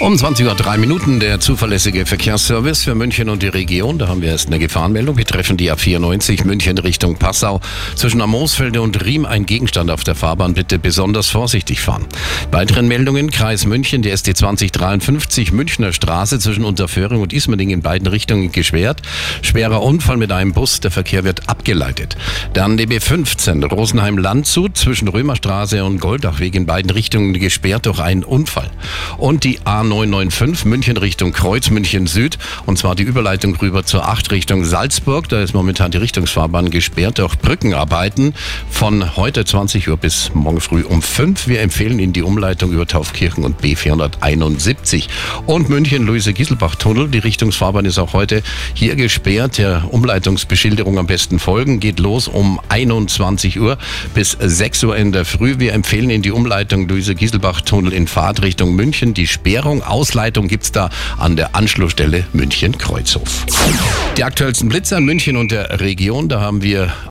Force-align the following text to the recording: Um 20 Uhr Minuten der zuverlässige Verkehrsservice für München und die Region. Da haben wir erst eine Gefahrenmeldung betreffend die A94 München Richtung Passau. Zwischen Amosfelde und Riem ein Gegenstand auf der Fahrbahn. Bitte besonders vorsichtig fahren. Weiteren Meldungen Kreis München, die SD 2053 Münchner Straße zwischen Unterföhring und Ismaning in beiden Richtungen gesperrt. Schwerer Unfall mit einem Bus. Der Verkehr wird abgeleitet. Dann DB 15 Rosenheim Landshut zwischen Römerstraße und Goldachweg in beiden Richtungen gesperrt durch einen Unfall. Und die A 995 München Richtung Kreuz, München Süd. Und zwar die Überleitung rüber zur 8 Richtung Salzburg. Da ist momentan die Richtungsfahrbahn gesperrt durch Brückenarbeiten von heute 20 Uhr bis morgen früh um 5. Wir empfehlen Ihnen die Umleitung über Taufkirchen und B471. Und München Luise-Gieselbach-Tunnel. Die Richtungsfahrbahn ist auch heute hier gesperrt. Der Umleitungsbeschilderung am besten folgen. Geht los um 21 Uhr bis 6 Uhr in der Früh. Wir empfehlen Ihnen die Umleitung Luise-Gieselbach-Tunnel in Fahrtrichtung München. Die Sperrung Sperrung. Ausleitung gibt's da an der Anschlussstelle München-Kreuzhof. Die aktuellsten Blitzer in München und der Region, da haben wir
Um 0.00 0.16
20 0.16 0.46
Uhr 0.46 0.76
Minuten 0.76 1.18
der 1.18 1.40
zuverlässige 1.40 2.06
Verkehrsservice 2.06 2.84
für 2.84 2.94
München 2.94 3.28
und 3.28 3.42
die 3.42 3.48
Region. 3.48 3.98
Da 3.98 4.06
haben 4.06 4.22
wir 4.22 4.28
erst 4.28 4.46
eine 4.46 4.60
Gefahrenmeldung 4.60 5.16
betreffend 5.16 5.60
die 5.60 5.72
A94 5.72 6.46
München 6.46 6.78
Richtung 6.78 7.16
Passau. 7.16 7.60
Zwischen 7.96 8.20
Amosfelde 8.20 8.80
und 8.80 9.04
Riem 9.04 9.26
ein 9.26 9.44
Gegenstand 9.44 9.90
auf 9.90 10.04
der 10.04 10.14
Fahrbahn. 10.14 10.54
Bitte 10.54 10.78
besonders 10.78 11.30
vorsichtig 11.30 11.80
fahren. 11.80 12.06
Weiteren 12.52 12.86
Meldungen 12.86 13.32
Kreis 13.32 13.66
München, 13.66 14.02
die 14.02 14.10
SD 14.10 14.34
2053 14.34 15.50
Münchner 15.50 15.92
Straße 15.92 16.38
zwischen 16.38 16.64
Unterföhring 16.64 17.20
und 17.20 17.32
Ismaning 17.32 17.70
in 17.70 17.82
beiden 17.82 18.06
Richtungen 18.06 18.52
gesperrt. 18.52 19.02
Schwerer 19.42 19.82
Unfall 19.82 20.16
mit 20.16 20.30
einem 20.30 20.52
Bus. 20.52 20.78
Der 20.78 20.92
Verkehr 20.92 21.24
wird 21.24 21.48
abgeleitet. 21.48 22.16
Dann 22.52 22.76
DB 22.76 23.00
15 23.00 23.64
Rosenheim 23.64 24.16
Landshut 24.16 24.76
zwischen 24.76 25.08
Römerstraße 25.08 25.84
und 25.84 26.00
Goldachweg 26.00 26.54
in 26.54 26.66
beiden 26.66 26.92
Richtungen 26.92 27.32
gesperrt 27.32 27.86
durch 27.86 27.98
einen 27.98 28.22
Unfall. 28.22 28.70
Und 29.16 29.42
die 29.42 29.58
A 29.64 29.87
995 29.88 30.64
München 30.66 30.96
Richtung 30.96 31.32
Kreuz, 31.32 31.70
München 31.70 32.06
Süd. 32.06 32.38
Und 32.66 32.78
zwar 32.78 32.94
die 32.94 33.02
Überleitung 33.02 33.56
rüber 33.56 33.84
zur 33.84 34.06
8 34.06 34.30
Richtung 34.30 34.64
Salzburg. 34.64 35.28
Da 35.28 35.42
ist 35.42 35.54
momentan 35.54 35.90
die 35.90 35.98
Richtungsfahrbahn 35.98 36.70
gesperrt 36.70 37.18
durch 37.18 37.36
Brückenarbeiten 37.38 38.34
von 38.70 39.16
heute 39.16 39.44
20 39.44 39.88
Uhr 39.88 39.96
bis 39.96 40.30
morgen 40.34 40.60
früh 40.60 40.82
um 40.82 41.02
5. 41.02 41.48
Wir 41.48 41.60
empfehlen 41.60 41.98
Ihnen 41.98 42.12
die 42.12 42.22
Umleitung 42.22 42.72
über 42.72 42.86
Taufkirchen 42.86 43.44
und 43.44 43.60
B471. 43.60 45.08
Und 45.46 45.68
München 45.68 46.06
Luise-Gieselbach-Tunnel. 46.06 47.08
Die 47.08 47.18
Richtungsfahrbahn 47.18 47.84
ist 47.84 47.98
auch 47.98 48.12
heute 48.12 48.42
hier 48.74 48.96
gesperrt. 48.96 49.58
Der 49.58 49.84
Umleitungsbeschilderung 49.90 50.98
am 50.98 51.06
besten 51.06 51.38
folgen. 51.38 51.80
Geht 51.80 51.98
los 51.98 52.28
um 52.28 52.60
21 52.68 53.58
Uhr 53.58 53.78
bis 54.14 54.36
6 54.38 54.84
Uhr 54.84 54.96
in 54.96 55.12
der 55.12 55.24
Früh. 55.24 55.58
Wir 55.58 55.72
empfehlen 55.72 56.10
Ihnen 56.10 56.22
die 56.22 56.32
Umleitung 56.32 56.86
Luise-Gieselbach-Tunnel 56.88 57.92
in 57.92 58.06
Fahrtrichtung 58.06 58.74
München. 58.74 59.14
Die 59.14 59.26
Sperrung 59.26 59.77
Sperrung. 59.78 59.82
Ausleitung 59.82 60.48
gibt's 60.48 60.72
da 60.72 60.90
an 61.18 61.36
der 61.36 61.54
Anschlussstelle 61.54 62.24
München-Kreuzhof. 62.32 63.46
Die 64.16 64.24
aktuellsten 64.24 64.68
Blitzer 64.68 64.98
in 64.98 65.04
München 65.04 65.36
und 65.36 65.50
der 65.50 65.80
Region, 65.80 66.28
da 66.28 66.40
haben 66.40 66.62
wir 66.62 66.92